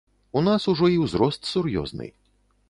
[0.39, 2.09] У нас ужо і ўзрост сур'ёзны.